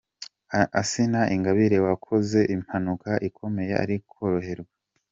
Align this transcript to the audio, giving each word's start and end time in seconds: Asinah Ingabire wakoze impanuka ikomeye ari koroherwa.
Asinah 0.81 1.29
Ingabire 1.35 1.77
wakoze 1.85 2.39
impanuka 2.55 3.11
ikomeye 3.29 3.73
ari 3.83 3.95
koroherwa. 4.11 4.71